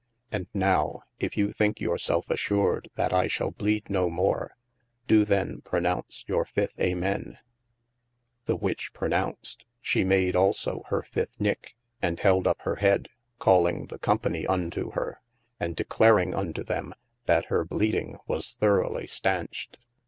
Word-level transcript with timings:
And 0.31 0.47
now, 0.51 1.03
if 1.19 1.37
you 1.37 1.51
thinke 1.53 1.79
your 1.79 1.99
self 1.99 2.27
assured 2.31 2.89
that 2.95 3.13
I 3.13 3.27
shall 3.27 3.51
bleede 3.51 3.87
no 3.87 4.09
more, 4.09 4.55
doe 5.07 5.23
then 5.23 5.61
pronounce 5.61 6.25
your 6.27 6.43
fifth 6.43 6.79
Amen: 6.79 7.37
the 8.45 8.55
which 8.55 8.93
pronounced, 8.93 9.63
shee 9.79 10.03
made 10.03 10.35
also 10.35 10.81
hir 10.89 11.03
fifth 11.03 11.37
nicke, 11.39 11.75
and 12.01 12.19
held 12.19 12.47
up 12.47 12.63
hir 12.63 12.77
head, 12.77 13.09
calling 13.37 13.85
the 13.89 13.99
company 13.99 14.47
unto 14.47 14.89
hir, 14.93 15.21
and 15.59 15.75
declaring 15.75 16.33
unto 16.33 16.63
them, 16.63 16.95
that 17.27 17.45
hir 17.45 17.63
bleeding 17.63 18.17
was 18.25 18.53
throughly 18.59 19.05
steinched. 19.05 19.77